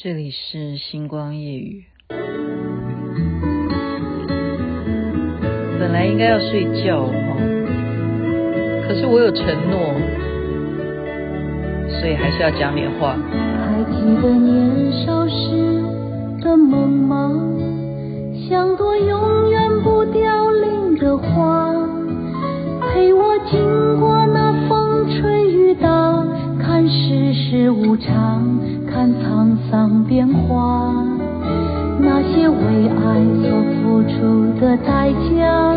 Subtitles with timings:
[0.00, 1.82] 这里是星光夜语。
[5.76, 7.36] 本来应该要睡觉了哈，
[8.86, 9.92] 可是我有承诺，
[11.98, 13.16] 所以还是要讲点话。
[13.58, 15.82] 还记得年少时
[16.40, 17.32] 的梦吗？
[18.48, 21.74] 像朵永远不凋零的花，
[22.92, 26.24] 陪我经过那风吹雨打，
[26.60, 28.77] 看世事无常。
[29.16, 30.92] 沧桑变化，
[32.00, 35.67] 那些为爱所付出的代价，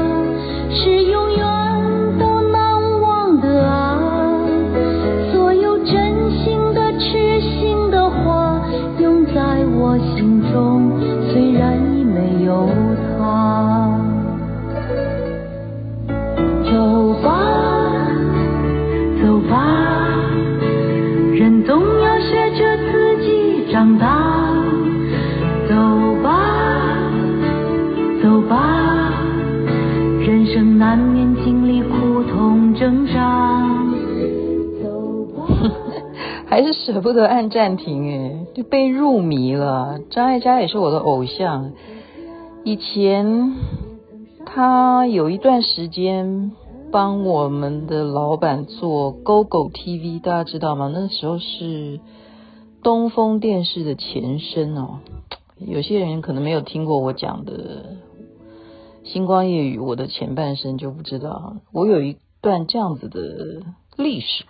[36.51, 39.99] 还是舍不得按暂停哎，就被入迷了。
[40.09, 41.71] 张艾嘉也是我的偶像，
[42.65, 43.53] 以前
[44.45, 46.51] 他有一段时间
[46.91, 50.91] 帮我们的老板做 GoGo TV，大家知道吗？
[50.93, 52.01] 那时候是。
[52.83, 55.01] 东风电视的前身哦，
[55.59, 57.53] 有些人可能没有听过我讲的
[59.07, 61.57] 《星光夜雨》，我的前半生就不知道。
[61.71, 63.61] 我有一段这样子的
[63.97, 64.45] 历史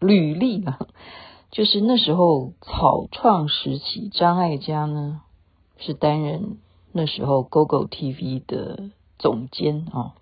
[0.00, 0.78] 履历啊，
[1.50, 5.22] 就是那时候草创时期，张艾嘉呢
[5.78, 6.58] 是担任
[6.92, 10.12] 那时候 GoGo TV 的总监啊，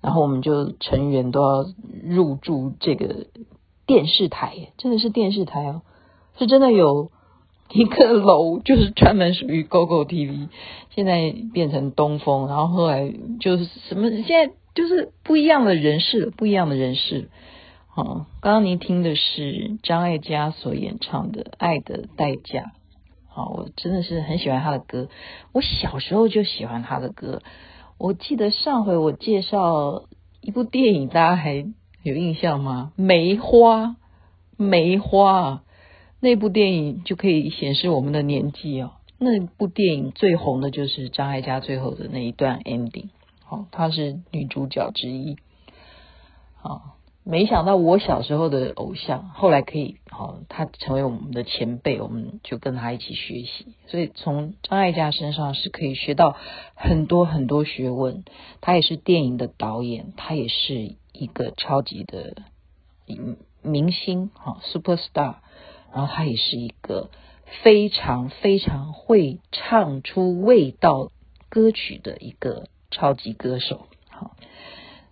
[0.00, 1.66] 然后我们就成员都要
[2.04, 3.26] 入驻这个
[3.86, 5.82] 电视台，真的是电视台哦。
[6.38, 7.10] 是真的有
[7.72, 10.48] 一个楼，就是专门属于 GoGo TV，
[10.94, 17.30] 现在变成东风，然后后来就是什么，现在就是不一样的人事，不一样的人事。
[17.92, 22.60] 好，刚刚您听的是张艾嘉所演唱的《爱的代价》。
[23.26, 25.08] 好，我真的是很喜欢他的歌，
[25.50, 27.42] 我小时候就喜欢他的歌。
[27.98, 30.04] 我记得上回我介绍
[30.40, 31.66] 一部电影，大家还
[32.04, 32.92] 有印象吗？
[32.94, 33.96] 梅花，
[34.56, 35.62] 梅花。
[36.20, 38.92] 那部电影就可以显示我们的年纪哦。
[39.18, 43.08] 那部电影最红的就是张艾嘉最后的那一段 ending，
[43.44, 45.36] 好，她是女主角之一。
[46.54, 53.74] 好，没想到我小时候的偶像后来可以，好，他成为我们的前辈，我们就跟他一起学习。
[53.86, 56.34] 所以从张艾嘉身上是可以学到
[56.74, 58.24] 很多很多学问。
[58.62, 62.36] 他也是电影的导演，他也是一个超级的
[63.62, 65.36] 明星，好，superstar。
[65.92, 67.10] 然后他也是一个
[67.62, 71.10] 非常非常会唱出味道
[71.50, 73.88] 歌曲的一个超级歌手，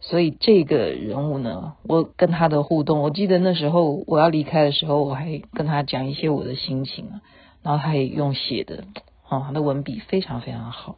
[0.09, 7.21] 所以这个人物呢，我跟他的互动，我记得那时候我要离开的时候，我还跟他讲一些我的心情，
[7.63, 8.85] 然后他也用写的，
[9.29, 10.97] 哦，他的文笔非常非常好，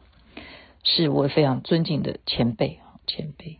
[0.83, 3.57] 是我非常尊敬的前辈，前辈。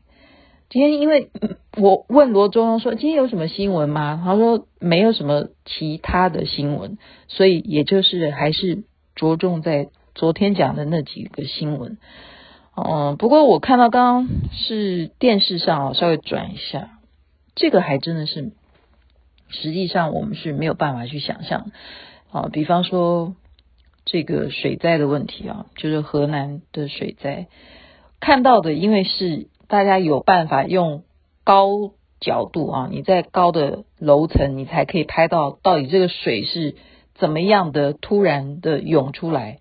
[0.70, 1.30] 今天因为
[1.76, 4.22] 我问罗中庸说，今天有什么新闻吗？
[4.24, 6.98] 他说没有什么其他的新闻，
[7.28, 8.86] 所以也就是还是
[9.16, 11.98] 着重在昨天讲的那几个新闻。
[12.76, 17.00] 哦，不过我看到刚刚是电视上稍微转一下，
[17.56, 18.52] 这个还真的是
[19.50, 21.72] 实际上我们是没有办法去想象
[22.32, 22.50] 啊。
[22.52, 23.36] 比方说
[24.06, 27.48] 这个水灾的问题啊，就是河南的水灾，
[28.20, 29.48] 看到的因为是。
[29.72, 31.04] 大家有办法用
[31.46, 36.76] 高角度啊，你在高的楼层，你才可以拍到到底这个水是
[37.16, 39.60] 怎么样的突然的涌出来。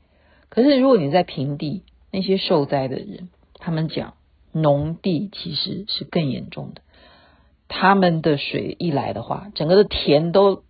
[0.48, 4.14] 可是如果你在平地，那些受灾的人，他们讲
[4.52, 6.82] 农地其实是更严重的。
[7.68, 10.64] 他们的水一来的话，整个的田都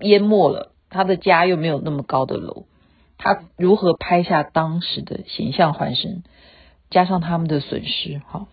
[0.00, 2.66] 淹没了，他的家又没有那么高的楼，
[3.16, 6.22] 他如何拍下当时的险象环生，
[6.90, 8.48] 加上他们的损失，好。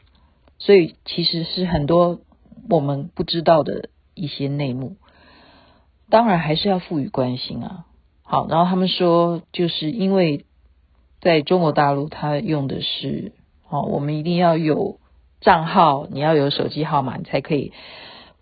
[0.57, 2.21] 所以其实是很多
[2.69, 4.95] 我们不知道的一些内幕，
[6.09, 7.85] 当然还是要赋予关心啊。
[8.23, 10.45] 好，然后他们说，就是因为
[11.25, 13.31] 在中国大陆，它用的是
[13.67, 14.99] 哦，我们一定要有
[15.41, 17.73] 账号，你要有手机号码，你才可以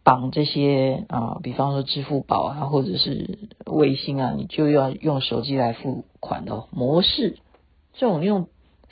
[0.03, 7.37] 绑这些啊，比方说支付宝啊，或者是微信啊，你就要用手机来付款的模式，
[7.93, 8.49] 这种用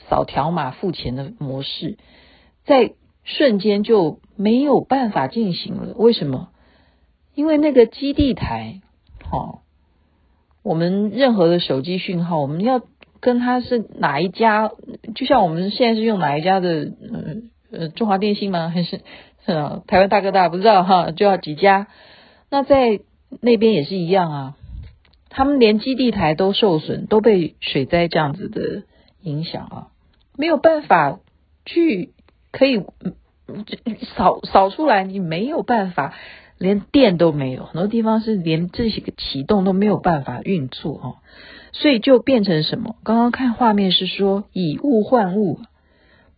[0.08, 1.98] 扫条码付钱的模式，
[2.64, 2.94] 在。
[3.24, 6.48] 瞬间就没有办法进行了，为什么？
[7.36, 8.80] 因为那个基地台，
[9.30, 9.60] 哦，
[10.64, 12.80] 我们任何的手机讯号，我们要
[13.22, 14.70] 跟他是哪一家，
[15.14, 16.92] 就像我们现在是用哪一家的，
[17.70, 18.68] 呃呃，中华电信吗？
[18.68, 19.00] 还是
[19.46, 20.48] 呃台湾大哥大？
[20.48, 21.86] 不知道哈，就要几家。
[22.50, 23.00] 那在
[23.40, 24.56] 那边也是一样啊，
[25.30, 28.82] 他们连基地台都受损，都被水灾这样子的
[29.22, 29.86] 影响啊，
[30.36, 31.20] 没有办法
[31.64, 32.10] 去
[32.50, 32.82] 可以
[34.16, 36.12] 扫扫出来，你没有办法。
[36.58, 41.16] 连电都没有，很多地方是连这些个启动都没有办法运作哦，
[41.72, 42.96] 所以就变成什么？
[43.02, 45.58] 刚刚看画面是说以物换物，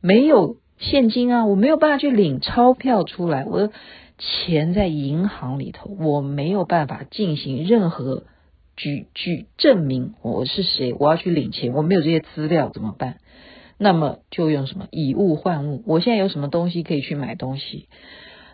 [0.00, 3.72] 没有现金啊，我没有办法去领钞票出来，我的
[4.16, 8.22] 钱在银行里头，我没有办法进行任何
[8.76, 13.16] 举举证明我是谁，我要去领钱，我没有这些资料怎么办？
[13.76, 15.82] 那么就用什么以物换物？
[15.86, 17.88] 我现在有什么东西可以去买东西？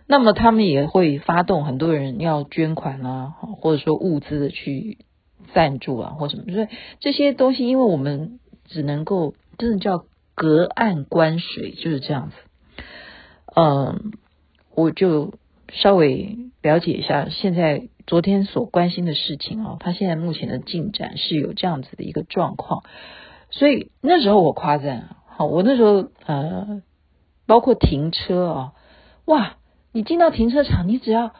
[0.06, 4.98] 那么他们也会发动很多人要捐款啊，或者说物资的去
[5.54, 6.68] 赞助啊，或什么，所以
[7.00, 10.04] 这些东西，因为我们只能够真的叫
[10.34, 12.36] 隔岸观水，就是这样子。
[13.54, 14.12] 嗯，
[14.74, 15.34] 我就
[15.72, 22.82] 稍微了解一下现在昨天所关心的事情啊，他现在目前的进展是有这样子的一个状况，
[23.50, 26.82] 所以那时候我夸赞，好，我那时候呃，
[27.46, 28.72] 包括停车啊，
[29.24, 29.56] 哇。
[29.92, 31.34] 你进到停车场，你只要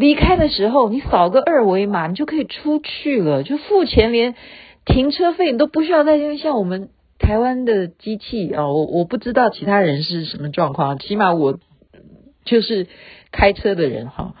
[0.00, 4.34] 离开的时候，你扫个二维码，你就可以出去了，就付钱，连
[4.86, 6.38] 停车费你都不需要再因为。
[6.38, 6.88] 像我们
[7.18, 11.58] 台湾的机器啊，我我不知道其他人是什么状况，起码我
[12.46, 12.86] 就是
[13.30, 14.34] 开车的人哈，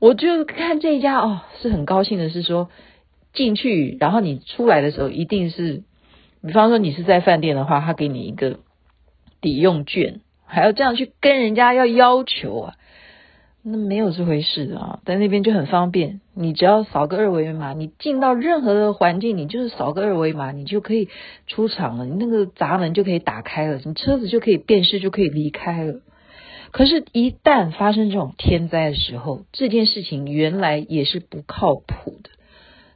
[0.00, 2.68] 我就看这一家哦，是很高兴的，是说
[3.32, 5.84] 进去，然后你出来的时候，一定是，
[6.44, 8.58] 比方说你是在饭店的话，他给你一个
[9.40, 12.74] 抵用券，还要这样去跟人家要要求啊。
[13.66, 21.08] 那没有这回事啊，在那边就很方便，你只要扫个二维码，你进到任何的环境，你就是扫个二维码，你就可以
[21.46, 26.02] 出场了，你那个闸门就可以打开了，你车子就可以辨识，就可以离开了。
[26.72, 32.28] 可是，一旦发生这种天灾的时候，这件事情原来也是不靠谱的。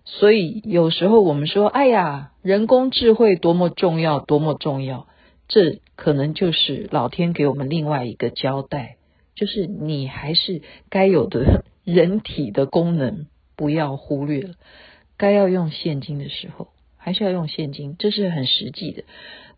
[0.04, 5.06] 所以有时候我们说，哎呀，人工智慧多么重要，多么重要，
[5.48, 8.97] 这可能就是老天给我们另外一个交代。
[9.38, 13.26] 就是你还是该有的人体的功能
[13.56, 14.54] 不要忽略了，
[15.16, 19.04] 该要用现金的时候还是要用现金，这是很实际的。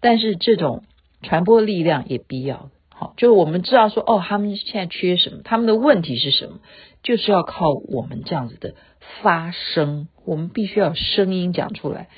[0.01, 0.85] 但是这种
[1.23, 6.61] 传播力量也必要，好，就我们知道说哦，他们现在缺什么，他们的问题是什么，
[7.03, 8.75] 就是要靠我们这样子的
[9.23, 12.09] 发声，我们必须要声音讲出来。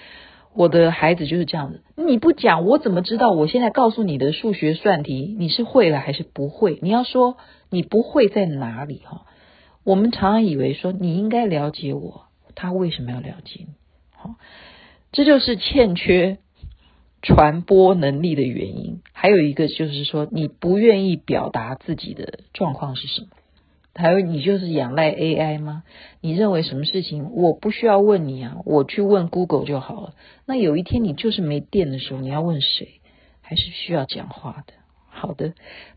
[0.55, 3.31] 我的孩子就是这样子，你不讲，我怎么知道？
[3.31, 6.79] 我现在告诉你的数学算题，你是会了还是不会？
[6.83, 7.37] 你要说
[7.71, 9.23] 你不会在哪里哈？
[9.85, 13.67] 我们常常以为说你应该了解我，他为什么要了解你？
[14.15, 14.35] 好，
[15.11, 16.39] 这就是欠缺
[17.23, 19.01] 传播能力的原因。
[19.13, 23.29] 还有一个就是说，你不愿意表达自己的状况是什么。
[23.95, 25.85] 还有，你就是仰赖 AI 吗？
[26.21, 28.57] 你认为什么事情我不需要问你啊？
[28.65, 30.15] 我去问 Google 就好了。
[30.47, 33.01] 那有一天你就是没电的时候，你要问谁？
[33.43, 34.73] 还是需要讲话的。
[35.09, 35.53] 好的，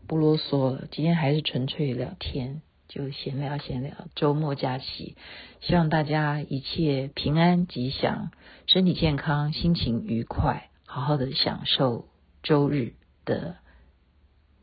[0.06, 0.88] 不啰嗦了。
[0.90, 3.92] 今天还是纯粹聊天，就闲聊闲聊。
[4.14, 5.16] 周末假期，
[5.60, 8.30] 希望大家一切平安吉祥，
[8.66, 12.04] 身体健康，心情愉快，好好的享受
[12.42, 12.92] 周日
[13.24, 13.56] 的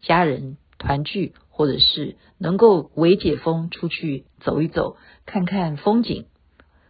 [0.02, 1.34] 家人团聚。
[1.56, 6.26] 或者是能够微解封出去走一走，看看风景，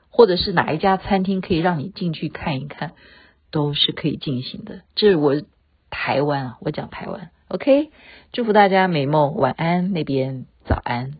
[0.10, 2.94] 或者是哪一家餐厅可以让你进去看一看，
[3.52, 4.84] 都是可以进行的。
[4.96, 5.36] 这我
[5.90, 7.92] 台湾啊，我讲台湾，OK，
[8.32, 11.12] 祝福大家美梦，晚安，那边早安。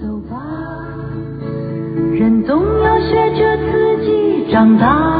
[0.00, 0.40] 走吧，
[2.14, 5.19] 人总要学着自己长大。